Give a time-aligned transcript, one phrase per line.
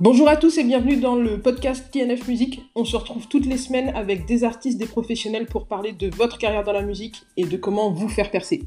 [0.00, 2.62] Bonjour à tous et bienvenue dans le podcast TNF Musique.
[2.76, 6.38] On se retrouve toutes les semaines avec des artistes, des professionnels pour parler de votre
[6.38, 8.62] carrière dans la musique et de comment vous faire percer.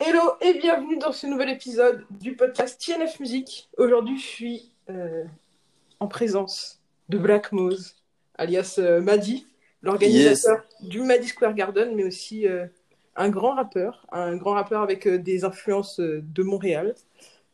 [0.00, 3.68] Hello et bienvenue dans ce nouvel épisode du podcast TNF Musique.
[3.78, 5.22] Aujourd'hui, je suis euh,
[6.00, 7.94] en présence de Black Mose,
[8.34, 9.46] alias euh, Madi,
[9.82, 12.66] l'organisateur du Madi Square Garden, mais aussi euh,
[13.16, 16.94] un grand rappeur, un grand rappeur avec euh, des influences euh, de Montréal.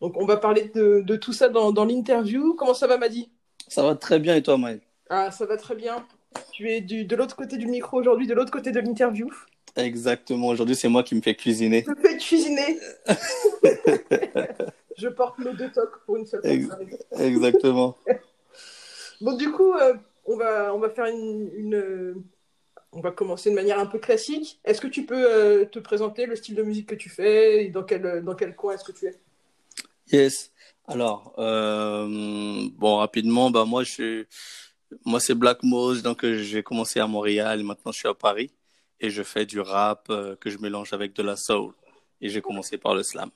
[0.01, 2.55] Donc on va parler de, de tout ça dans, dans l'interview.
[2.55, 3.31] Comment ça va Madi?
[3.69, 4.81] Ça va très bien et toi Maël?
[5.09, 6.05] Ah ça va très bien.
[6.53, 9.31] Tu es du, de l'autre côté du micro aujourd'hui, de l'autre côté de l'interview.
[9.77, 11.85] Exactement, aujourd'hui c'est moi qui me fais cuisiner.
[11.87, 12.79] Je me fais cuisiner.
[14.99, 16.79] Je porte nos deux tocs pour une seule fois.
[17.19, 17.97] Exactement.
[19.23, 19.95] Bon, du coup, euh,
[20.27, 22.25] on, va, on va faire une, une,
[22.93, 24.61] On va commencer de manière un peu classique.
[24.65, 27.69] Est-ce que tu peux euh, te présenter le style de musique que tu fais et
[27.69, 29.19] dans quel, dans quel coin est-ce que tu es?
[30.13, 30.53] Yes.
[30.87, 32.07] Alors, euh,
[32.77, 34.25] bon, rapidement, bah moi, je
[35.05, 38.15] moi c'est Black Mose, donc euh, j'ai commencé à Montréal, et maintenant je suis à
[38.15, 38.51] Paris
[39.01, 41.73] et je fais du rap euh, que je mélange avec de la soul.
[42.21, 43.31] Et j'ai commencé par le slam.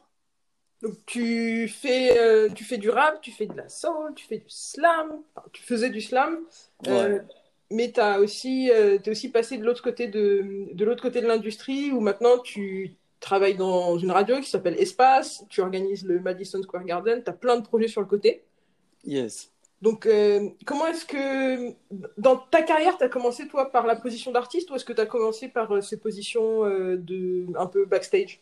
[0.83, 4.39] Donc, tu fais, euh, tu fais du rap, tu fais de la soul, tu fais
[4.39, 5.23] du slam.
[5.35, 6.39] Enfin, tu faisais du slam.
[6.87, 7.23] euh, Ouais.
[7.71, 11.21] Mais tu as aussi, euh, t'es aussi passé de l'autre côté de, de l'autre côté
[11.21, 16.21] de l'industrie où maintenant tu travailles dans une radio qui s'appelle Espace, tu organises le
[16.21, 18.45] Madison Square Garden, tu as plein de projets sur le côté.
[19.05, 19.51] Yes.
[19.83, 21.75] Donc, euh, comment est-ce que
[22.17, 25.01] dans ta carrière, tu as commencé toi par la position d'artiste ou est-ce que tu
[25.01, 28.41] as commencé par euh, ces positions euh, de un peu backstage?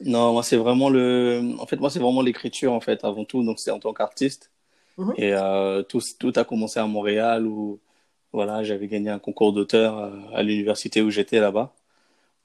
[0.00, 3.42] Non, moi c'est vraiment le, en fait moi c'est vraiment l'écriture en fait avant tout,
[3.42, 4.50] donc c'est en tant qu'artiste.
[4.98, 5.14] Mhm.
[5.16, 5.34] Et
[5.88, 7.80] tout, tout a commencé à Montréal où
[8.34, 11.72] voilà, j'avais gagné un concours d'auteur euh, à l'université où j'étais là-bas.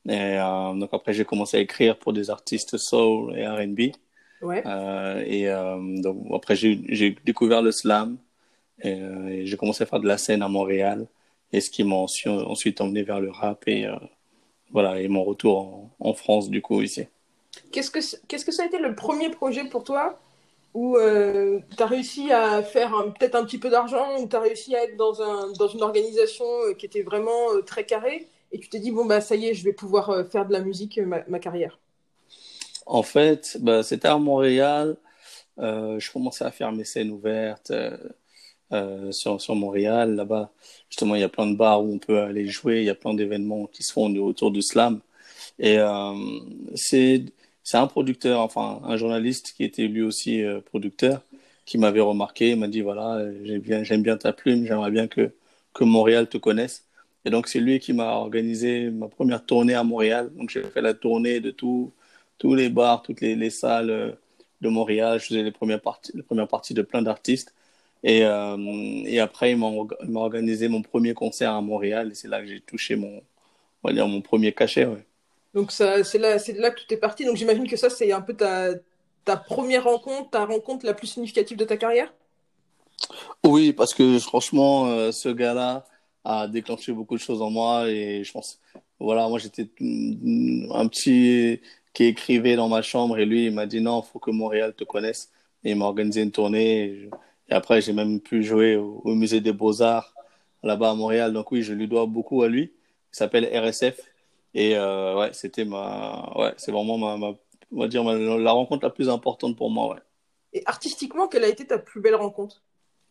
[0.08, 3.80] Et euh, donc après j'ai commencé à écrire pour des artistes soul et R&B.
[4.42, 4.64] Ouais.
[4.66, 8.18] Euh, et euh, donc après j'ai découvert le slam
[8.82, 11.08] et, et j'ai commencé à faire de la scène à Montréal.
[11.52, 13.88] Et ce qui m'a ensuite, emmené vers le rap et
[14.72, 17.06] voilà et mon retour en, en France du coup ici.
[17.72, 20.20] Qu'est-ce que, qu'est-ce que ça a été le premier projet pour toi?
[20.74, 24.76] Où tu as réussi à faire peut-être un petit peu d'argent, où tu as réussi
[24.76, 28.60] à être dans, un, dans une organisation euh, qui était vraiment euh, très carrée et
[28.60, 30.62] tu t'es dit, bon, bah ça y est, je vais pouvoir euh, faire de la
[30.62, 31.80] musique, euh, ma, ma carrière.
[32.86, 34.98] En fait, bah, c'était à Montréal.
[35.60, 37.98] Euh, je commençais à faire mes scènes ouvertes euh,
[38.72, 40.16] euh, sur, sur Montréal.
[40.16, 40.52] Là-bas,
[40.90, 42.80] justement, il y a plein de bars où on peut aller jouer.
[42.80, 45.02] Il y a plein d'événements qui se font autour du slam.
[45.60, 46.14] Et euh,
[46.76, 47.26] c'est
[47.70, 51.22] c'est un producteur, enfin un journaliste qui était lui aussi euh, producteur,
[51.66, 52.52] qui m'avait remarqué.
[52.52, 53.20] Il m'a dit voilà,
[53.84, 54.66] j'aime bien ta plume.
[54.66, 55.32] J'aimerais bien que
[55.74, 56.88] que Montréal te connaisse.
[57.26, 60.32] Et donc c'est lui qui m'a organisé ma première tournée à Montréal.
[60.36, 61.94] Donc j'ai fait la tournée de tout
[62.40, 64.12] tous les bars, toutes les, les salles euh,
[64.62, 65.20] de Montréal.
[65.20, 67.54] Je faisais les premières parties, les premières parties de plein d'artistes.
[68.04, 68.58] Et, euh,
[69.06, 72.12] et après, il m'a organisé mon premier concert à Montréal.
[72.12, 73.22] Et c'est là que j'ai touché mon,
[73.84, 74.86] on va dire, mon premier cachet.
[74.86, 75.06] Ouais.
[75.54, 77.26] Donc ça, c'est là, c'est là que tout est parti.
[77.26, 81.58] Donc j'imagine que ça, c'est un peu ta, première rencontre, ta rencontre la plus significative
[81.58, 82.14] de ta carrière?
[83.44, 85.86] Oui, parce que franchement, euh, ce gars-là
[86.24, 87.90] a déclenché beaucoup de choses en moi.
[87.90, 88.60] Et je pense,
[89.00, 91.62] voilà, moi j'étais un petit
[91.94, 93.18] qui écrivait dans ma chambre.
[93.18, 95.32] Et lui, il m'a dit non, faut que Montréal te connaisse.
[95.64, 96.84] Et il m'a organisé une tournée.
[96.84, 97.10] Et,
[97.52, 100.14] après, j'ai même pu jouer au, au musée des Beaux-Arts
[100.64, 101.34] là-bas à Montréal.
[101.34, 102.74] Donc oui, je lui dois beaucoup à lui.
[103.12, 104.00] Il s'appelle RSF.
[104.54, 107.36] Et euh, ouais, c'était ma, ouais, c'est vraiment ma, ma-
[107.72, 109.94] on va dire ma- la rencontre la plus importante pour moi.
[109.94, 110.02] Ouais.
[110.54, 112.64] Et artistiquement, quelle a été ta plus belle rencontre?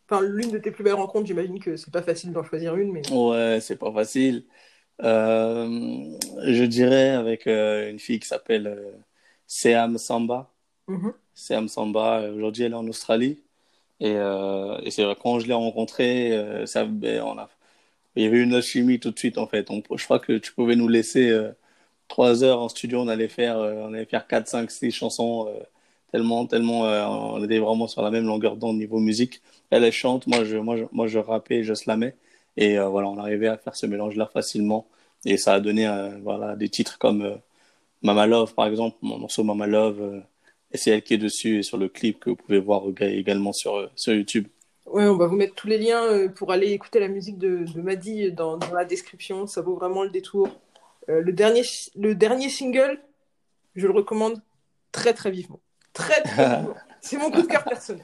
[0.09, 2.91] Enfin, l'une de tes plus belles rencontres, j'imagine que c'est pas facile d'en choisir une,
[2.91, 3.09] mais.
[3.11, 4.45] Ouais, c'est pas facile.
[5.01, 6.03] Euh,
[6.43, 8.93] je dirais avec euh, une fille qui s'appelle
[9.47, 10.51] Seam Samba.
[10.87, 11.13] Mhm.
[11.33, 13.41] Seam Samba, aujourd'hui elle est en Australie.
[14.01, 17.49] Et, et c'est vrai, quand je l'ai rencontrée, ça, ben, on a,
[18.19, 19.67] il y avait une alchimie tout de suite en fait.
[19.95, 21.51] Je crois que tu pouvais nous laisser euh,
[22.09, 25.47] trois heures en studio, on allait faire, euh, on allait faire quatre, cinq, six chansons
[25.49, 25.59] euh,
[26.11, 29.41] tellement, tellement, euh, on était vraiment sur la même longueur d'onde niveau musique.
[29.71, 32.15] Elle, elle chante, moi je, moi je, moi je rappais, je slamais.
[32.57, 34.87] Et euh, voilà, on arrivait à faire ce mélange-là facilement.
[35.25, 35.87] Et ça a donné
[36.23, 37.39] voilà, des titres comme
[38.03, 40.23] Mama Love, par exemple, mon morceau Mama Love.
[40.71, 43.53] et c'est elle qui est dessus et sur le clip que vous pouvez voir également
[43.53, 44.47] sur, sur YouTube.
[44.91, 47.63] Ouais, on va vous mettre tous les liens euh, pour aller écouter la musique de,
[47.71, 49.45] de Maddy dans, dans la description.
[49.45, 50.47] Ça vaut vraiment le détour.
[51.09, 51.61] Euh, le dernier,
[51.95, 52.99] le dernier single,
[53.75, 54.41] je le recommande
[54.91, 55.59] très très vivement.
[55.93, 56.73] Très très vivement.
[57.01, 58.03] C'est mon coup de cœur personnel.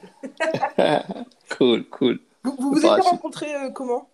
[1.58, 2.20] cool, cool.
[2.44, 4.08] Vous vous, vous Bah, êtes rencontrés euh, comment?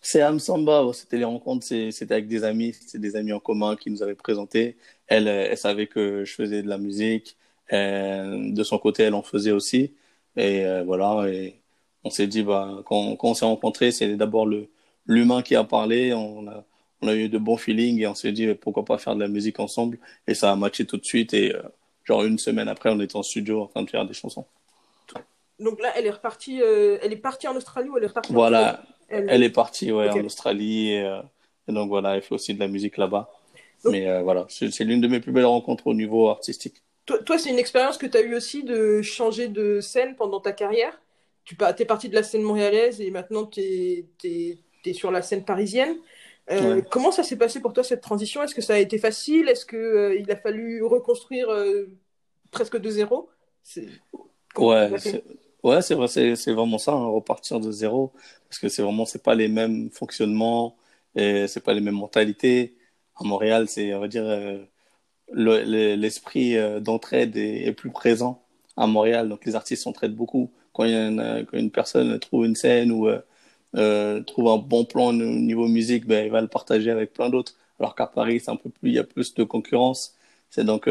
[0.00, 3.40] C'est Am Samba, bon, c'était les rencontres, c'était avec des amis, c'est des amis en
[3.40, 4.76] commun qui nous avaient présenté.
[5.08, 7.36] Elle, elle savait que je faisais de la musique.
[7.70, 9.94] de son côté, elle en faisait aussi.
[10.36, 11.61] Et voilà, et
[12.04, 14.68] on s'est dit, bah, quand, quand on s'est rencontrés, c'est d'abord le
[15.06, 16.12] l'humain qui a parlé.
[16.14, 16.64] On a,
[17.00, 19.28] on a eu de bons feelings et on s'est dit, pourquoi pas faire de la
[19.28, 19.98] musique ensemble.
[20.26, 21.34] Et ça a matché tout de suite.
[21.34, 21.54] Et
[22.04, 24.46] genre une semaine après, on était en studio en train de faire des chansons.
[25.58, 28.32] Donc là, elle est repartie, euh, elle est partie en Australie ou elle est repartie
[28.32, 29.42] Voilà, elle...
[29.42, 30.96] est partie ouais, en Australie.
[30.96, 31.22] Euh,
[31.68, 33.30] et, donc voilà, elle fait aussi de la musique là-bas.
[33.84, 36.82] Mais euh, voilà, c'est l'une de mes plus belles rencontres au niveau artistique.
[37.06, 40.40] Toi, toi c'est une expérience que tu as eu aussi de changer de scène pendant
[40.40, 41.00] ta carrière?
[41.44, 45.44] Tu es parti de la scène montréalaise et maintenant tu es, es, sur la scène
[45.44, 45.96] parisienne.
[46.90, 48.42] Comment ça s'est passé pour toi cette transition?
[48.42, 49.48] Est-ce que ça a été facile?
[49.48, 51.48] Est-ce qu'il il a fallu reconstruire
[52.50, 53.28] presque de zéro?
[54.56, 54.90] Ouais,
[55.62, 58.12] Ouais, c'est vrai, c'est, vraiment ça, hein, repartir de zéro,
[58.48, 60.76] parce que c'est vraiment, c'est pas les mêmes fonctionnements,
[61.14, 62.76] et c'est pas les mêmes mentalités.
[63.16, 64.58] À Montréal, c'est, on va dire, euh,
[65.32, 65.62] le,
[65.94, 68.42] l'esprit euh, d'entraide est, est, plus présent
[68.76, 70.52] à Montréal, donc les artistes s'entraident beaucoup.
[70.72, 73.20] Quand, y a une, quand une personne trouve une scène ou euh,
[73.76, 77.30] euh, trouve un bon plan au niveau musique, ben, il va le partager avec plein
[77.30, 77.54] d'autres.
[77.78, 80.14] Alors qu'à Paris, c'est un peu plus, il y a plus de concurrence.
[80.50, 80.88] C'est donc,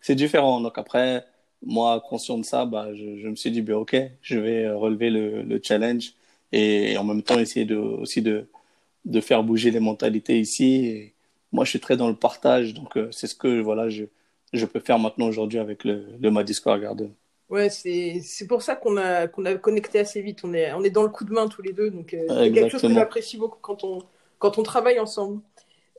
[0.00, 0.60] c'est différent.
[0.60, 1.24] Donc après,
[1.62, 4.76] moi, conscient de ça, bah, je, je me suis dit, bien, ok, je vais euh,
[4.76, 6.14] relever le, le challenge
[6.52, 8.48] et, en même temps essayer de, aussi de,
[9.04, 11.12] de faire bouger les mentalités ici.
[11.52, 14.04] Moi, je suis très dans le partage, donc euh, c'est ce que voilà, je,
[14.52, 17.10] je peux faire maintenant aujourd'hui avec le, le Garden.
[17.48, 20.40] Ouais, c'est, c'est pour ça qu'on a, qu'on a connecté assez vite.
[20.44, 22.50] On est, on est dans le coup de main tous les deux, donc euh, c'est
[22.50, 23.98] quelque chose que j'apprécie beaucoup quand on,
[24.40, 25.42] quand on travaille ensemble.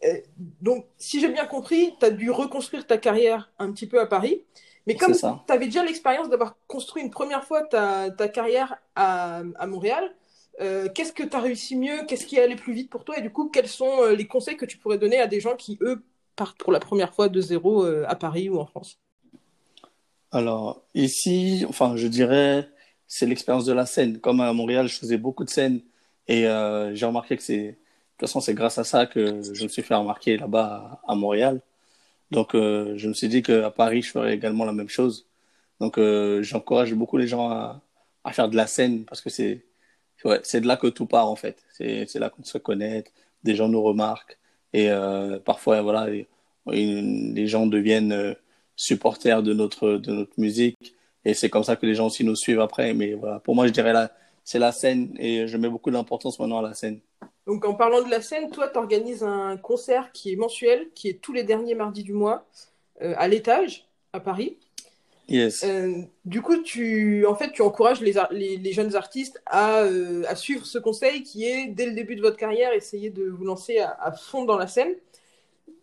[0.06, 0.20] Euh,
[0.62, 4.08] donc, si j'ai bien compris, tu as dû reconstruire ta carrière un petit peu à
[4.08, 4.44] Paris.
[4.88, 5.16] Mais comme
[5.48, 10.16] tu avais déjà l'expérience d'avoir construit une première fois ta, ta carrière à, à Montréal,
[10.62, 12.06] euh, qu'est-ce que tu as réussi mieux?
[12.08, 13.18] Qu'est-ce qui est allé plus vite pour toi?
[13.20, 15.78] Et du coup, quels sont les conseils que tu pourrais donner à des gens qui,
[15.82, 16.04] eux,
[16.36, 19.00] partent pour la première fois de zéro à Paris ou en France?
[20.32, 22.70] Alors, ici, enfin, je dirais,
[23.08, 24.20] c'est l'expérience de la scène.
[24.20, 25.82] Comme à Montréal, je faisais beaucoup de scènes
[26.28, 26.44] et
[26.94, 27.72] j'ai remarqué que c'est, de
[28.18, 31.62] toute façon, c'est grâce à ça que je me suis fait remarquer là-bas à Montréal.
[32.32, 35.28] Donc, euh, je me suis dit qu'à Paris, je ferais également la même chose.
[35.80, 37.82] Donc, euh, j'encourage beaucoup les gens à,
[38.24, 39.66] à, faire de la scène parce que c'est
[40.26, 41.64] ouais, c'est de là que tout part en fait.
[41.72, 43.06] C'est là qu'on se connaît,
[43.44, 44.38] des gens nous remarquent
[44.74, 46.28] et euh, parfois voilà, les,
[46.68, 48.34] les, gens deviennent euh,
[48.78, 50.96] supporters de notre de notre musique
[51.28, 52.94] et c'est comme ça que les gens aussi nous suivent après.
[52.94, 54.12] Mais voilà, pour moi, je dirais là,
[54.46, 57.02] c'est la scène et je mets beaucoup d'importance maintenant à la scène.
[57.46, 61.10] Donc en parlant de la scène, toi, tu organises un concert qui est mensuel, qui
[61.10, 62.46] est tous les derniers mardis du mois,
[63.02, 64.58] euh, à l'étage, à Paris.
[65.28, 65.66] Yes.
[65.66, 70.36] Euh, du coup, tu, en fait, tu encourages les, les, jeunes artistes à, euh, à,
[70.38, 73.80] suivre ce conseil qui est, dès le début de votre carrière, essayer de vous lancer
[73.80, 74.96] à, fond dans la scène.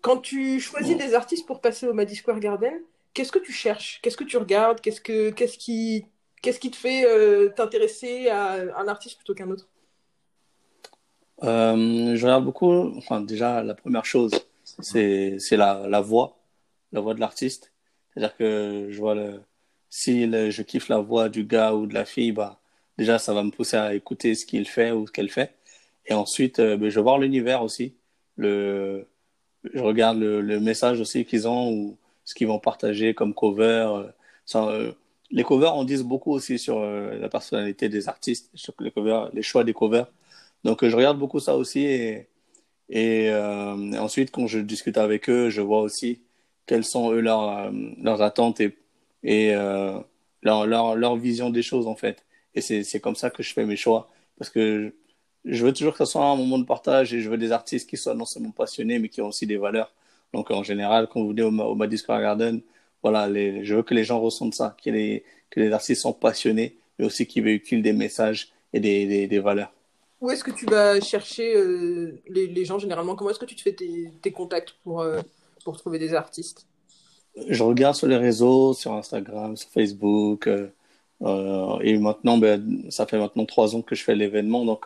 [0.05, 2.75] Quand tu choisis des artistes pour passer au Maddy Square Garden,
[3.15, 4.01] qu'est-ce que tu cherches?
[4.03, 4.83] Qu'est-ce que tu regardes?
[4.83, 6.05] Qu'est-ce que, qu'est-ce qui,
[6.43, 7.07] qu'est-ce qui te fait
[7.55, 9.67] t'intéresser à un artiste plutôt qu'un autre?
[11.43, 16.37] Euh, je regarde beaucoup, enfin déjà la première chose, c'est c'est la, la voix,
[16.93, 17.73] la voix de l'artiste.
[18.11, 19.41] C'est-à-dire que je vois le,
[19.89, 22.61] si je kiffe la voix du gars ou de la fille, bah
[22.99, 25.55] déjà ça va me pousser à écouter ce qu'il fait ou ce qu'elle fait.
[26.05, 27.95] Et ensuite, euh, ben, je vais voir l'univers aussi.
[28.37, 29.07] Le,
[29.73, 33.89] je regarde le, le message aussi qu'ils ont ou ce qu'ils vont partager comme cover.
[34.47, 34.93] Ça, euh,
[35.31, 39.43] les covers en disent beaucoup aussi sur la personnalité des artistes, sur les covers, les
[39.43, 40.07] choix des covers.
[40.65, 41.81] Donc, euh, je regarde beaucoup ça aussi.
[41.81, 42.29] Et,
[42.89, 46.21] et euh, ensuite, quand je discute avec eux, je vois aussi
[46.67, 47.71] quelles sont, eux, leurs, euh,
[48.03, 48.77] leurs attentes et,
[49.23, 49.99] et euh,
[50.43, 52.25] leur, leur, leur vision des choses, en fait.
[52.55, 54.11] Et c'est comme ça que je fais mes choix.
[54.39, 54.95] Parce que
[55.45, 57.89] je veux toujours que ce soit un moment de partage et je veux des artistes
[57.89, 59.93] qui soient non seulement passionnés, mais qui ont aussi des valeurs.
[60.33, 62.61] Donc, en général, quand vous venez au, au Madison Square Garden,
[63.03, 66.13] voilà, les, je veux que les gens ressentent ça, que les, que les artistes sont
[66.13, 69.73] passionnés, mais aussi qu'ils véhiculent des messages et des, des, des valeurs.
[70.21, 73.15] Où est-ce que tu vas chercher euh, les, les, gens généralement?
[73.15, 75.21] Comment est-ce que tu te fais tes, tes contacts pour, euh,
[75.65, 76.67] pour trouver des artistes?
[77.49, 80.47] Je regarde sur les réseaux, sur Instagram, sur Facebook.
[80.47, 80.69] Euh
[81.81, 84.65] et maintenant, ben, ça fait maintenant trois ans que je fais l'événement.
[84.65, 84.85] Donc,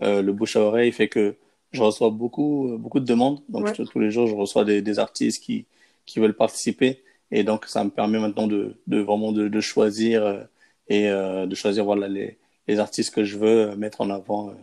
[0.00, 1.36] le bouche à oreille fait que
[1.72, 3.40] je reçois beaucoup, beaucoup de demandes.
[3.48, 3.72] Donc, ouais.
[3.72, 5.66] tous les jours, je reçois des, des, artistes qui,
[6.04, 7.02] qui veulent participer.
[7.30, 10.46] Et donc, ça me permet maintenant de, de vraiment de, de choisir
[10.88, 12.38] et de choisir voilà, les,
[12.68, 14.54] les artistes que je veux mettre en avant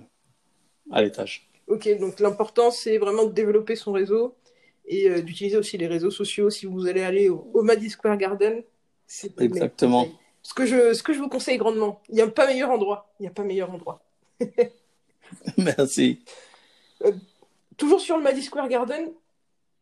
[0.91, 1.49] à l'étage.
[1.67, 4.35] Ok, donc l'important c'est vraiment de développer son réseau
[4.85, 6.49] et euh, d'utiliser aussi les réseaux sociaux.
[6.49, 8.63] Si vous allez aller au, au Square Garden,
[9.07, 10.07] c'est exactement
[10.41, 12.01] ce que je ce que je vous conseille grandement.
[12.09, 13.13] Il n'y a pas meilleur endroit.
[13.19, 14.03] Il n'y a pas meilleur endroit.
[15.57, 16.23] Merci.
[17.03, 17.11] Euh,
[17.77, 19.11] toujours sur le Maddy Square Garden,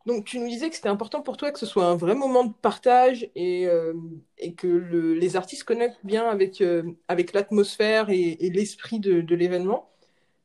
[0.08, 2.43] Donc, tu nous disais que c'était important pour toi que ce soit un vrai moment
[2.46, 3.93] de partage et, euh,
[4.39, 9.22] et que le- les artistes connectent bien avec, euh, avec l'atmosphère et, et l'esprit de,
[9.22, 9.89] de l'événement.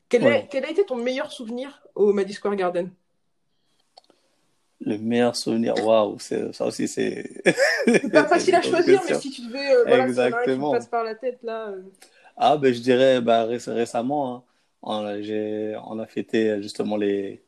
[0.08, 2.90] Quel, a été ton meilleur souvenir au Madison Square Garden?
[4.80, 7.42] Le meilleur souvenir, waouh, ça aussi, c'est.
[7.86, 10.10] C'est pas facile à choisir, mais si tu devais, euh, voilà, a un qui te
[10.10, 10.70] Exactement.
[10.72, 11.72] passe par la tête là.
[12.36, 14.42] Ah, ben, je dirais bah, réc- récemment, hein,
[14.86, 17.44] on, a- fêté euh, justement les,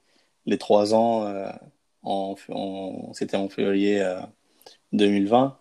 [0.46, 1.50] les trois ans, euh,
[3.12, 4.20] c'était en février euh,
[4.92, 5.58] 2020.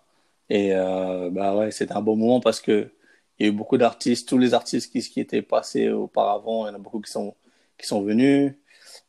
[0.50, 2.92] Et euh, bah ouais, c'était un bon moment parce que
[3.40, 6.72] il y a eu beaucoup d'artistes, tous les artistes qui, qui étaient passés auparavant, il
[6.72, 7.36] y en a beaucoup qui sont,
[7.78, 8.54] qui sont venus.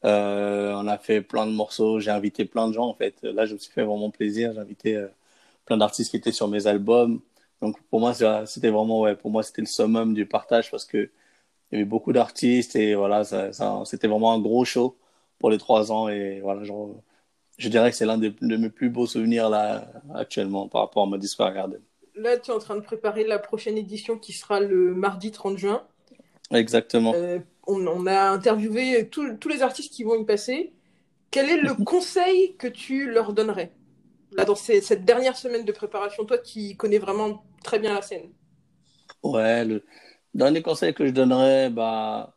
[0.04, 3.22] On a fait plein de morceaux, j'ai invité plein de gens en fait.
[3.24, 5.06] Là, je me suis fait vraiment plaisir, j'ai invité
[5.66, 7.20] plein d'artistes qui étaient sur mes albums.
[7.62, 8.14] Donc pour moi,
[8.46, 11.10] c'était vraiment, ouais, pour moi, c'était le summum du partage parce que
[11.72, 14.98] il y avait beaucoup d'artistes et voilà, ça, ça- c'était vraiment un gros show
[15.38, 17.02] pour les trois ans et voilà, genre,
[17.58, 21.06] je dirais que c'est l'un de mes plus beaux souvenirs là actuellement par rapport à
[21.10, 21.80] Madison Square Garden.
[22.14, 25.56] Là, tu es en train de préparer la prochaine édition qui sera le mardi 30
[25.56, 25.88] juin.
[26.50, 27.14] Exactement.
[27.14, 30.72] Euh, on, on a interviewé tous tous les artistes qui vont y passer.
[31.30, 33.72] Quel est le conseil que tu leur donnerais?
[34.32, 38.02] Là dans ces- cette dernière semaine de préparation, toi qui connais vraiment très bien la
[38.02, 38.32] scène?
[39.22, 39.84] Ouais, le
[40.38, 42.34] dernier conseil que je donnerais, bah,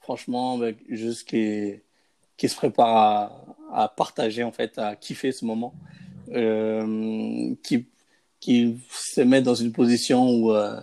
[0.00, 5.74] franchement, bah, juste qui, se prépare à, partager, en fait, à kiffer ce moment,
[6.32, 7.86] euh, qui,
[8.40, 10.80] qui se met dans une position où, euh,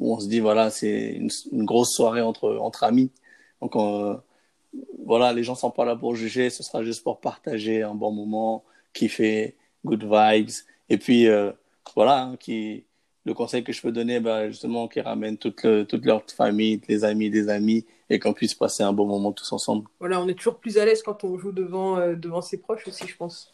[0.00, 1.30] on se dit, voilà, c'est une,
[1.64, 3.10] grosse soirée entre, entre amis.
[3.60, 4.20] Donc, on-
[5.04, 8.12] voilà, les gens sont pas là pour juger, ce sera juste pour partager un bon
[8.12, 8.64] moment,
[8.94, 10.50] kiffer, good vibes.
[10.88, 11.52] Et puis, euh,
[11.94, 12.84] voilà, hein, qui,
[13.24, 16.80] le conseil que je peux donner, bah, justement, qui ramène toute, le- toute leur famille,
[16.88, 19.86] les amis des amis, et qu'on puisse passer un bon moment tous ensemble.
[20.00, 22.86] Voilà, on est toujours plus à l'aise quand on joue devant, euh, devant ses proches
[22.88, 23.52] aussi, je pense.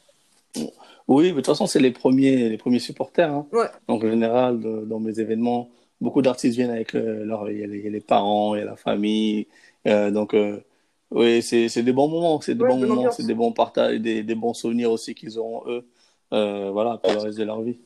[1.06, 3.30] Oui, mais de toute façon, c'est les premiers, les premiers supporters.
[3.30, 3.46] Hein.
[3.52, 3.66] Ouais.
[3.88, 5.68] Donc, en général, de- dans mes événements,
[6.00, 8.60] beaucoup d'artistes viennent avec le- leur, y, a les, il y a les parents, il
[8.60, 9.46] y a la famille.
[9.86, 10.62] Euh, donc, euh,
[11.10, 14.22] oui, c'est, des bons moments, c'est des Ouais, bons moments, c'est des bons partages, des,
[14.22, 15.84] des bons souvenirs aussi qu'ils auront eux,
[16.30, 17.78] voilà, pour le reste de leur vie.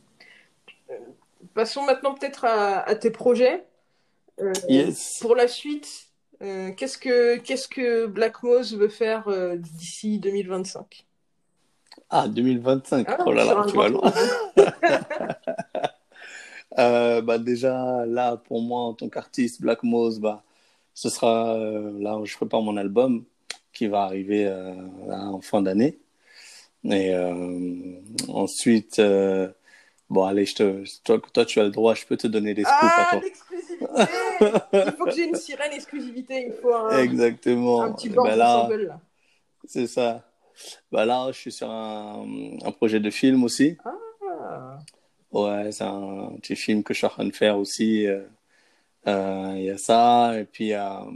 [1.55, 3.65] Passons maintenant peut-être à, à tes projets.
[4.41, 5.19] Euh, Yes.
[5.21, 6.07] Pour la suite,
[6.43, 11.07] euh, qu'est-ce que, qu'est-ce que Black Moss veut faire euh, d'ici 2025?
[12.11, 13.07] Ah, 2025.
[13.09, 14.13] Ah, oh là là, tu vas loin.
[17.23, 20.43] bah déjà là pour moi en tant qu'artiste Black Moss bah
[20.95, 21.59] ce sera
[21.99, 23.25] là où je prépare mon album
[23.75, 24.45] qui va arriver
[25.07, 25.99] là, en fin d'année
[26.85, 27.15] et
[28.29, 29.03] ensuite
[30.13, 32.63] bon allez je te toi, toi tu as le droit je peux te donner des
[32.65, 33.87] scoops à Ah, toi l'exclusivité!
[34.87, 38.25] Il faut que j'ai une sirène exclusivité, il faut un, exactement un petit Et bord
[38.25, 39.01] de là
[39.67, 40.25] c'est ça
[40.91, 42.27] bah là je suis sur un,
[42.63, 44.79] un projet de film aussi Ah,
[45.33, 48.07] Ouais, c'est un petit film que je suis en train de faire aussi.
[48.07, 48.21] euh,
[49.07, 51.15] euh, Il y a ça, et puis il y a un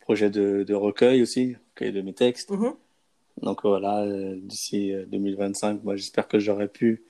[0.00, 2.50] projet de, de recueil aussi, recueil de mes textes.
[2.50, 2.72] mhm.
[3.42, 7.02] Donc voilà, euh, d'ici euh, 2025, moi, j'espère que j'aurai pu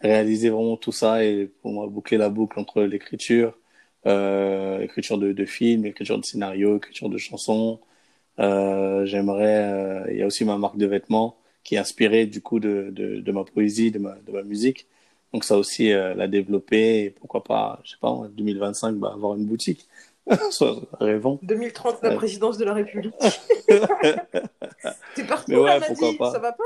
[0.00, 3.56] réaliser vraiment tout ça et pour moi boucler la boucle entre l'écriture,
[4.06, 7.80] euh, écriture de, de films, écriture de scénario, écriture de chansons.
[8.38, 12.40] Euh, j'aimerais, euh, il y a aussi ma marque de vêtements qui est inspirée du
[12.42, 14.86] coup de, de, de ma poésie, de ma, de ma musique.
[15.32, 19.12] Donc ça aussi, euh, la développer et pourquoi pas, je sais pas, en 2025, bah,
[19.14, 19.86] avoir une boutique.
[21.00, 21.38] Rêvons.
[21.42, 23.14] 2030, la présidence de la République.
[25.14, 26.32] T'es partout, ouais, Madi, pas.
[26.32, 26.64] ça va pas?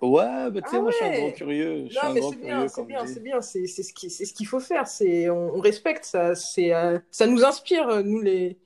[0.00, 1.86] Ouais, bah, tu sais, Ah moi je suis un grand curieux.
[1.88, 4.46] Je Non, mais c'est bien, c'est bien, c'est bien, c'est ce qui- c'est ce qu'il
[4.46, 4.86] faut faire.
[4.88, 8.58] C'est on, on respecte ça, c'est euh, ça nous inspire euh, nous les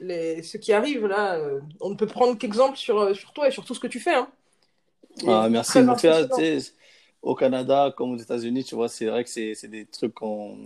[0.00, 1.36] les ceux qui arrivent là.
[1.38, 4.00] euh, on ne peut prendre qu'exemple sur sur toi et sur tout ce que tu
[4.00, 4.14] fais.
[4.14, 4.28] Hein.
[5.26, 5.72] Ah, merci.
[6.64, 6.74] sais,
[7.22, 10.14] au Canada, comme aux États-Unis, tu vois, c'est vrai que c'est c'est des trucs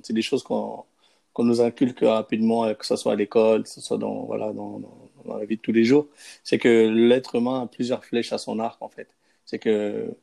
[0.03, 0.85] c'est des choses qu'on
[1.33, 4.79] qu'on nous inculque rapidement, que ce soit à l'école, que ce soit dans voilà dans,
[4.79, 6.07] dans dans la vie de tous les jours.
[6.45, 9.09] C'est que l'être humain a plusieurs flèches à son arc en fait.
[9.47, 10.15] C'est que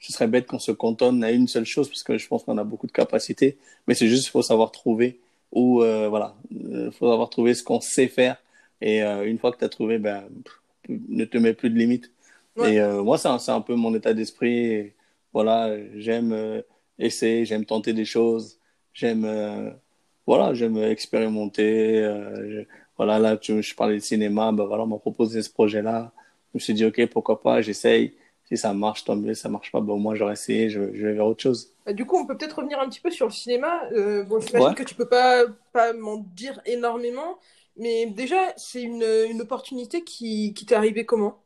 [0.00, 2.58] ce serait bête qu'on se cantonne à une seule chose parce que je pense qu'on
[2.58, 5.20] a beaucoup de capacités, mais c'est juste faut savoir trouver
[5.52, 8.36] ou euh, voilà, il faut savoir trouver ce qu'on sait faire
[8.80, 10.24] et euh, une fois que tu as trouvé, ben
[10.88, 12.10] ne te mets plus de limites.
[12.56, 12.74] Ouais.
[12.74, 14.92] Et euh, moi, c'est un, c'est un peu mon état d'esprit.
[15.32, 16.62] Voilà, j'aime euh,
[16.98, 18.58] essayer, j'aime tenter des choses,
[18.94, 19.70] j'aime euh,
[20.26, 21.98] voilà, j'aime expérimenter.
[22.02, 22.66] euh, je-
[22.96, 26.12] voilà, là, tu, je parlais de cinéma, ben voilà, on m'a proposé ce projet-là.
[26.52, 28.14] Je me suis dit, ok, pourquoi pas, j'essaye.
[28.48, 29.34] Si ça marche, tant mieux.
[29.34, 31.72] Ça marche pas, ben au moins j'aurais essayé, je, je vais vers autre chose.
[31.86, 33.82] Bah, Du coup, on peut peut-être revenir un petit peu sur le cinéma.
[33.92, 34.74] Euh, bon, j'imagine Ouais.
[34.74, 37.38] que tu peux pas pas m'en dire énormément,
[37.76, 41.42] mais déjà c'est une une opportunité qui qui t'est arrivée comment?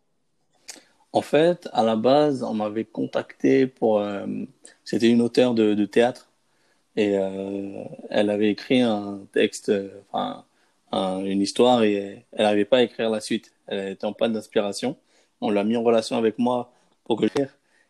[1.12, 3.98] En fait, à la base, on m'avait contacté pour.
[4.00, 4.26] euh,
[4.84, 6.30] c'était une auteure de, de théâtre
[6.96, 10.44] et euh, elle avait écrit un texte, euh, enfin,
[10.92, 13.52] un- une histoire et elle n'arrivait pas à écrire la suite.
[13.68, 14.96] Elle était en panne d'inspiration.
[15.42, 16.72] On l'a mis en relation avec moi
[17.04, 17.44] pour que je.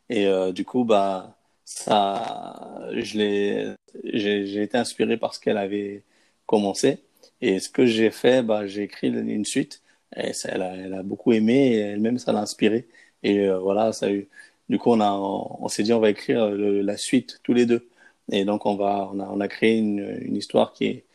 [0.08, 6.04] Et euh, du coup, bah, ça, je l'ai, j'ai, été inspiré par ce qu'elle avait
[6.46, 7.00] commencé.
[7.40, 9.82] Et ce que j'ai fait, bah, j'ai écrit une suite.
[10.16, 12.88] Et elle a, beaucoup aimé et elle-même, ça l'a inspiré.
[13.22, 14.28] Et euh, voilà, ça a eu.
[14.68, 17.88] Du coup, on a, on, s'est dit, on va écrire la suite tous les deux.
[18.30, 21.06] Et donc, on va, on a, on a créé une, histoire qui est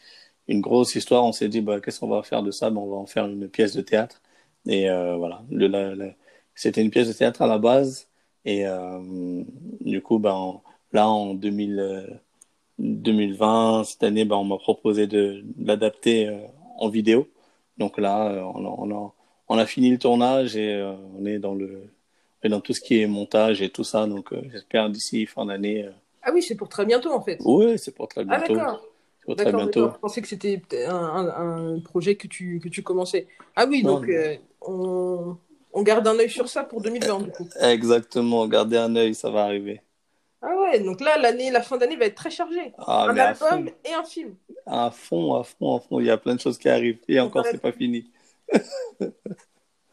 [0.48, 1.26] une grosse histoire.
[1.26, 2.70] On s'est dit, bah, qu'est-ce qu'on va faire de ça?
[2.70, 4.22] Ben, on va en faire une pièce de théâtre.
[4.68, 5.44] Et euh, voilà,
[6.58, 8.08] c'était une pièce de théâtre à la base.
[8.46, 9.44] Et euh,
[9.82, 10.62] du coup, ben,
[10.94, 12.08] là, en 2000, euh,
[12.80, 16.40] 2020, cette année, ben, on m'a proposé de, de l'adapter euh,
[16.78, 17.28] en vidéo.
[17.78, 19.14] Donc là, on a, on a,
[19.50, 21.84] on a fini le tournage et euh, on est dans le,
[22.44, 24.08] on est dans tout ce qui est montage et tout ça.
[24.08, 25.86] Donc euh, j'espère d'ici fin d'année.
[25.86, 27.40] euh, Ah oui, c'est pour très bientôt en fait.
[27.40, 28.56] Oui, c'est pour très Ah bientôt.
[28.58, 28.84] d'accord.
[29.20, 29.82] C'est pour très D'accord, bientôt.
[29.82, 29.96] d'accord.
[29.96, 33.28] Je pensais que c'était un, un- projet que tu, que tu commençais.
[33.56, 34.10] Ah oui, Non, donc
[34.62, 35.38] on,
[35.74, 37.48] on garde un œil sur ça pour 2020 du coup.
[37.62, 39.82] Exactement, gardez un œil, ça va arriver.
[40.42, 42.72] Ah ouais, donc là, l'année, la fin d'année va être très chargée.
[42.78, 44.36] Ah, un album et un film.
[44.68, 46.00] à fond, à fond, à fond.
[46.00, 47.00] Il y a plein de choses qui arrivent.
[47.08, 48.12] Et encore, c'est pas fini.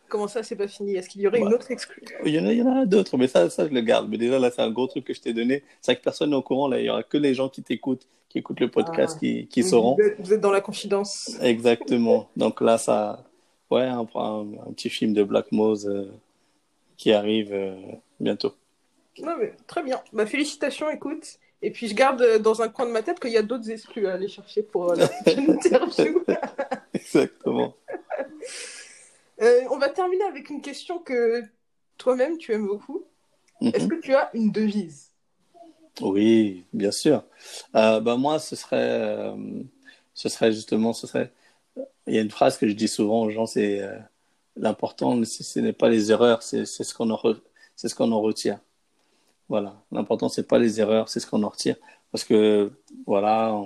[0.08, 0.94] Comment ça, c'est pas fini?
[0.94, 1.54] Est-ce qu'il y aurait une Ouais.
[1.54, 3.72] autre exclue Il y en a, il y en a d'autres, mais ça, ça, je
[3.72, 4.08] le garde.
[4.08, 5.64] Mais déjà, là, c'est un gros truc que je t'ai donné.
[5.80, 6.68] C'est vrai que personne n'est au courant.
[6.68, 9.20] Là, il y aura que les gens qui t'écoutent, qui écoutent le podcast, Ah.
[9.20, 9.96] qui, qui Vous sauront.
[10.18, 11.36] vous êtes dans la confidence.
[11.42, 12.28] Exactement.
[12.36, 13.24] Donc là, ça,
[13.71, 16.11] ouais, un, un, un petit film de Black Mose euh,
[16.97, 17.76] qui arrive euh,
[18.21, 18.54] bientôt.
[19.21, 20.02] Non, mais très bien.
[20.12, 21.38] Bah, félicitations, écoute.
[21.62, 23.71] Et puis, je garde euh, dans un coin de ma tête qu'il y a d'autres
[23.71, 26.23] exclus à aller chercher pour euh, la prochaine interview.
[26.94, 27.75] Exactement.
[29.71, 31.42] On va terminer avec une question que
[31.99, 33.04] toi-même, tu aimes beaucoup.
[33.61, 33.88] Est-ce Mhm.
[33.88, 35.11] que tu as une devise?
[36.00, 37.24] Oui, bien sûr.
[37.72, 39.33] Bah, moi, ce serait,
[40.12, 41.33] ce serait justement, ce serait.
[42.06, 43.98] Il y a une phrase que je dis souvent aux gens, c'est euh,
[44.56, 47.16] l'important, ce n'est pas les erreurs, c'est ce qu'on en,
[48.20, 48.58] retire.
[49.48, 49.82] Voilà.
[49.92, 51.76] L'important, c'est pas les erreurs, c'est ce qu'on en retire.
[52.12, 52.70] Parce que,
[53.06, 53.58] voilà,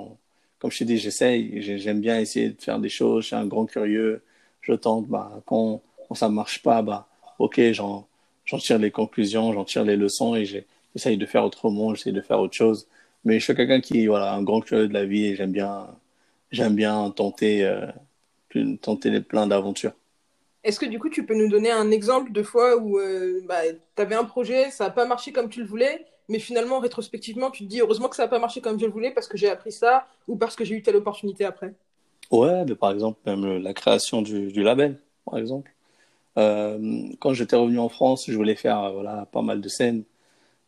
[0.58, 3.36] comme je t'ai dit, j'essaye, j'ai- j'aime bien essayer de faire des choses, je suis
[3.36, 4.22] un grand curieux,
[4.62, 8.08] je tente, bah, quand, quand ça marche pas, bah, ok, j'en,
[8.58, 12.40] tire les conclusions, j'en tire les leçons et j'essaye de faire autrement, j'essaye de faire
[12.40, 12.88] autre chose.
[13.24, 15.88] Mais je suis quelqu'un qui, voilà, un grand curieux de la vie et j'aime bien,
[16.50, 17.86] j'aime bien tenter, euh,
[18.82, 19.94] tenter les plein d'aventures.
[20.64, 23.62] Est-ce que du coup, tu peux nous donner un exemple de fois où euh, bah,
[23.96, 27.50] tu avais un projet, ça n'a pas marché comme tu le voulais, mais finalement, rétrospectivement,
[27.50, 29.36] tu te dis heureusement que ça n'a pas marché comme je le voulais parce que
[29.38, 31.74] j'ai appris ça ou parce que j'ai eu telle opportunité après?
[32.30, 35.72] Ouais, mais par exemple, même la création du, du label, par exemple.
[36.38, 40.04] Euh, quand j'étais revenu en France, je voulais faire euh, voilà, pas mal de scènes.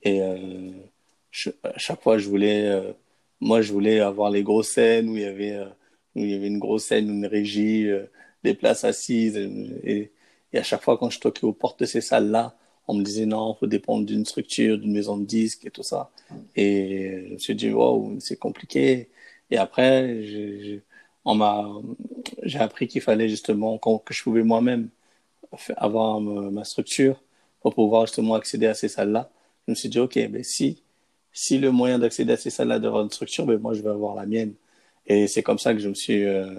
[0.03, 0.21] Et
[1.31, 2.95] je- à chaque fois, je voulais,
[3.41, 5.67] moi, je voulais avoir les grosses scènes où il y avait, euh,
[6.17, 8.07] où il y avait une grosse scène, une régie, euh,
[8.45, 9.37] des places assises.
[9.85, 10.13] Et,
[10.53, 12.57] et à chaque fois, quand je toquais aux portes de ces salles-là,
[12.89, 16.11] on me disait non, faut dépendre d'une structure, d'une maison de disques et tout ça.
[16.57, 19.11] Et je me suis dit, wow, c'est compliqué.
[19.51, 20.83] Et après,
[21.25, 21.69] on m'a,
[22.43, 24.89] j'ai appris qu'il fallait justement que je pouvais moi-même
[25.77, 27.23] avoir ma, ma structure
[27.61, 29.31] pour pouvoir justement accéder à ces salles-là.
[29.67, 30.83] Je me suis dit, OK, ben si,
[31.33, 34.15] si le moyen d'accéder à ces salles-là d'avoir une structure, ben moi, je vais avoir
[34.15, 34.55] la mienne.
[35.07, 36.55] Et c'est comme ça que je me suis, euh,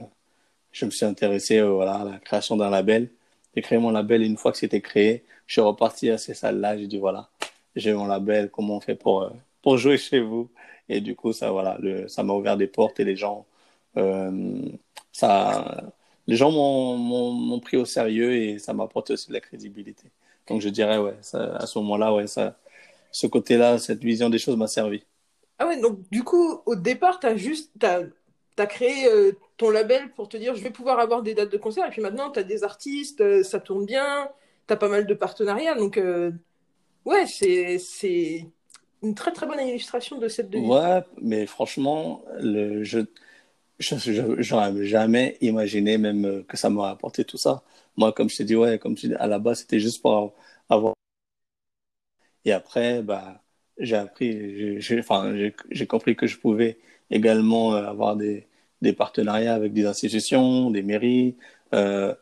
[0.71, 3.09] je me suis intéressé euh, voilà, à la création d'un label.
[3.55, 6.33] J'ai créé mon label et une fois que c'était créé, je suis reparti à ces
[6.33, 6.77] salles-là.
[6.77, 7.29] J'ai dit, voilà,
[7.75, 9.29] j'ai mon label, comment on fait pour, euh,
[9.61, 10.49] pour jouer chez vous?
[10.89, 13.45] Et du coup, ça, voilà, ça m'a ouvert des portes et les gens,
[15.11, 15.93] ça,
[16.27, 20.07] les gens m'ont, pris au sérieux et ça m'a apporté aussi de la crédibilité.
[20.47, 22.57] Donc je dirais, ouais, à ce moment-là, ouais, ça,
[23.11, 25.03] ce côté-là, cette vision des choses m'a servi.
[25.59, 28.01] Ah ouais, donc du coup, au départ, tu as juste t'as,
[28.55, 31.57] t'as créé euh, ton label pour te dire je vais pouvoir avoir des dates de
[31.57, 34.29] concert, et puis maintenant, tu as des artistes, euh, ça tourne bien,
[34.67, 36.31] tu as pas mal de partenariats, donc euh,
[37.05, 38.45] ouais, c'est,
[39.03, 40.69] une très très bonne illustration de cette devise.
[40.69, 43.05] Ouais, mais franchement, le, je-
[43.79, 47.63] j'aurais jamais imaginé même euh, que ça m'aurait apporté tout ça.
[47.97, 50.33] Moi, comme je t'ai dit, ouais, comme tu dis, à la base, c'était juste pour
[50.69, 50.93] avoir.
[52.45, 53.41] Et après, bah,
[53.77, 56.77] j'ai appris, j'ai, compris que je pouvais
[57.09, 58.47] également euh, avoir des,
[58.97, 61.35] partenariats avec des institutions, des mairies,
[61.73, 62.13] euh,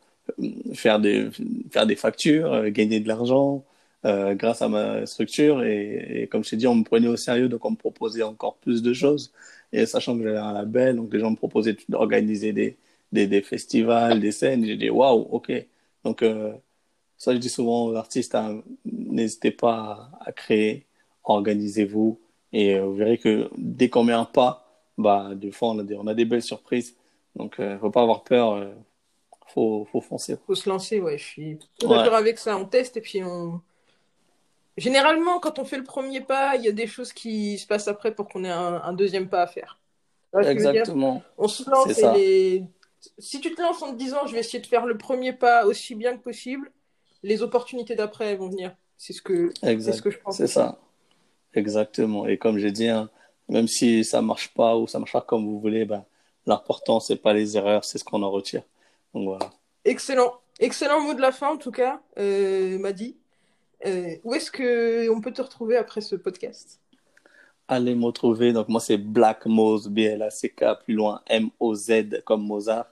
[0.74, 1.30] faire des,
[1.72, 3.66] faire des factures, euh, gagner de l'argent
[4.04, 5.64] grâce à ma structure.
[5.64, 8.56] Et, comme je t'ai dit, on me prenait au sérieux, donc on me proposait encore
[8.58, 9.34] plus de choses.
[9.74, 12.78] Et sachant que j'avais un label, donc les gens me proposaient d'organiser des,
[13.12, 14.66] des, festivals, des scènes.
[14.66, 15.52] J'ai dit, waouh, ok.
[16.06, 16.24] Donc,
[17.18, 18.64] ça, je dis souvent aux artistes, hein,
[19.10, 20.88] n'hésitez pas à, créer,
[21.24, 22.20] organisez-vous.
[22.54, 25.96] Et vous verrez que dès qu'on met un pas, bah, des fois, on a des,
[25.96, 26.96] on a des belles surprises.
[27.36, 28.58] Donc, il ne faut pas avoir peur.
[28.60, 30.38] Il faut, faut foncer.
[30.46, 31.18] faut se lancer, ouais.
[31.18, 32.58] Je suis d'accord avec ça.
[32.58, 33.62] On teste et puis on.
[34.80, 37.90] Généralement, quand on fait le premier pas, il y a des choses qui se passent
[37.90, 39.78] après pour qu'on ait un, deuxième pas à faire.
[40.42, 41.22] Exactement.
[41.38, 42.64] On se lance et les...
[43.18, 45.66] si tu te lances en te disant je vais essayer de faire le premier pas
[45.66, 46.72] aussi bien que possible,
[47.24, 48.74] les opportunités d'après vont venir.
[49.00, 50.36] C'est ce que, ce que je pense.
[50.36, 50.78] C'est ça.
[51.54, 52.28] Exactement.
[52.28, 53.10] Et comme j'ai dit, hein,
[53.48, 56.04] même si ça marche pas ou ça marche pas comme vous voulez, ben,
[56.46, 58.62] l'important c'est pas les erreurs, c'est ce qu'on en retire.
[59.14, 59.50] Donc voilà.
[59.86, 60.34] Excellent.
[60.60, 63.16] Excellent mot de la fin en tout cas, euh, Madi.
[63.86, 66.82] Euh, où est-ce que on peut te retrouver après ce podcast?
[67.70, 68.52] Allez me retrouver.
[68.52, 72.88] Donc moi c'est Black Mose, B-L-A-C-K, plus loin M-O-Z comme Mozart.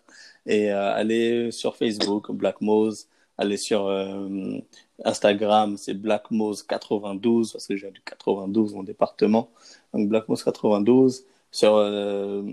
[0.46, 3.10] Et euh, allez sur Facebook, Black Mose.
[3.38, 4.58] Allez sur euh,
[5.06, 9.52] Instagram, c'est Black Mose 92 parce que j'ai du 92 mon département.
[9.94, 12.44] Donc Black Mose 92 sur, euh,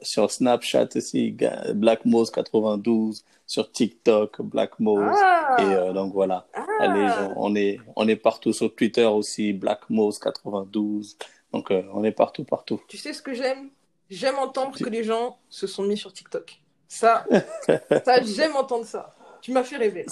[0.00, 1.36] sur Snapchat aussi,
[1.74, 5.16] Black Mose 92, sur TikTok, Black Mose.
[5.22, 5.56] Ah.
[5.58, 6.64] et euh, donc voilà, ah.
[6.80, 11.18] Allez, on, est, on est partout sur Twitter aussi, Black Mose 92.
[11.52, 12.80] Donc on est partout, partout.
[12.88, 13.68] Tu sais ce que j'aime?
[14.08, 16.58] J'aime entendre que les gens se sont mis sur TikTok.
[16.88, 17.26] Ça,
[18.04, 19.14] ça j'aime entendre ça.
[19.42, 20.06] Tu m'as fait rêver.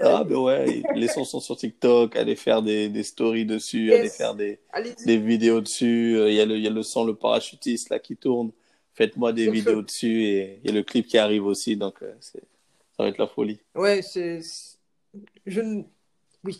[0.00, 4.10] Ah, ben ouais, les sons sont sur TikTok, allez faire des, des stories dessus, allez
[4.10, 4.60] faire des,
[5.04, 6.16] des vidéos dessus.
[6.16, 8.52] Euh, il y, a le, y a le son, le parachutiste là qui tourne.
[8.92, 12.14] Faites-moi des vidéos dessus et il y a le clip qui arrive aussi, donc euh,
[12.20, 12.38] ça
[12.98, 13.58] va être la folie.
[13.74, 14.40] Ouais, c'est.
[15.46, 15.82] Je...
[16.44, 16.58] Oui,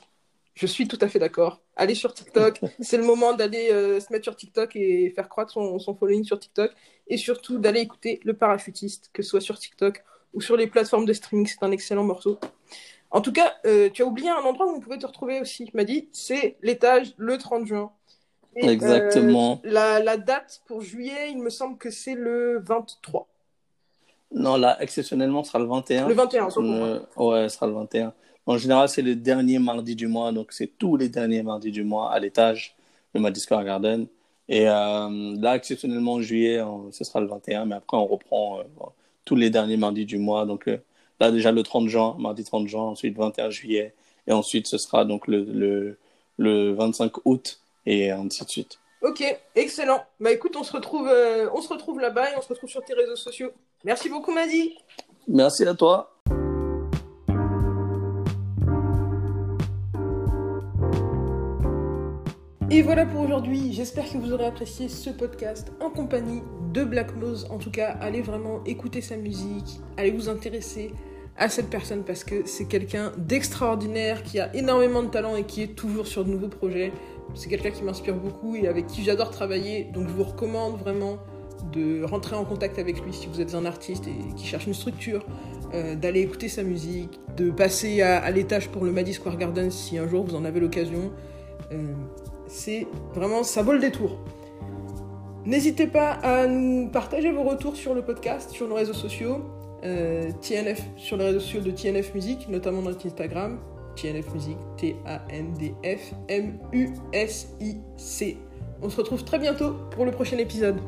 [0.54, 1.60] je suis tout à fait d'accord.
[1.76, 5.52] Allez sur TikTok, c'est le moment d'aller euh, se mettre sur TikTok et faire croître
[5.52, 6.72] son, son following sur TikTok.
[7.06, 10.02] Et surtout d'aller écouter Le Parachutiste, que ce soit sur TikTok
[10.34, 11.46] ou sur les plateformes de streaming.
[11.46, 12.38] C'est un excellent morceau.
[13.14, 15.70] En tout cas, euh, tu as oublié un endroit où on pouvait te retrouver aussi,
[15.72, 17.92] m'a dit, c'est l'étage le 30 juin.
[18.56, 19.60] Exactement.
[19.64, 23.28] Euh, la, date pour juillet, il me semble que c'est le 23.
[24.32, 26.08] Non, là, exceptionnellement, ce sera le 21.
[26.08, 28.12] Le 21, euh, Ouais, ce sera le 21.
[28.46, 31.84] En général, c'est le dernier mardi du mois, donc c'est tous les derniers mardis du
[31.84, 32.76] mois à l'étage,
[33.14, 34.06] le Madison Square Garden.
[34.48, 38.58] Et là, exceptionnellement, en juillet, ce sera le 21, mais après, on reprend
[39.24, 40.46] tous les derniers mardis du mois.
[40.46, 40.68] Donc,
[41.20, 43.94] Là, déjà le 30 juin, mardi 30 juin, ensuite 21 juillet,
[44.26, 45.98] et ensuite ce sera donc le, le,
[46.38, 48.78] le 25 août, et ainsi de suite.
[49.02, 49.22] Ok,
[49.54, 50.04] excellent.
[50.18, 52.82] Bah écoute, on se retrouve, euh, on se retrouve là-bas et on se retrouve sur
[52.84, 53.52] tes réseaux sociaux.
[53.84, 54.76] Merci beaucoup, Madi.
[55.28, 56.13] Merci à toi.
[62.74, 63.72] Et voilà pour aujourd'hui.
[63.72, 67.46] J'espère que vous aurez apprécié ce podcast en compagnie de Black Nose.
[67.48, 70.90] En tout cas, allez vraiment écouter sa musique, allez vous intéresser
[71.36, 75.62] à cette personne parce que c'est quelqu'un d'extraordinaire, qui a énormément de talent et qui
[75.62, 76.90] est toujours sur de nouveaux projets.
[77.34, 79.84] C'est quelqu'un qui m'inspire beaucoup et avec qui j'adore travailler.
[79.94, 81.18] Donc je vous recommande vraiment
[81.72, 84.74] de rentrer en contact avec lui si vous êtes un artiste et qui cherche une
[84.74, 85.24] structure,
[85.74, 89.96] euh, d'aller écouter sa musique, de passer à, l'étage pour le Maddy Square Garden si
[89.96, 91.12] un jour vous en avez l'occasion.
[91.70, 91.94] Euh,
[92.54, 94.18] c'est vraiment, ça vaut le détour.
[95.44, 99.42] N'hésitez pas à nous partager vos retours sur le podcast, sur nos réseaux sociaux.
[99.84, 103.58] Euh, TNF, sur les réseaux sociaux de TNF Music, notamment notre Instagram,
[103.96, 105.66] TNF Music, T-A-N-D-F-M-U-S-I-C.
[108.80, 110.80] On se retrouve très bientôt pour le prochain épisode.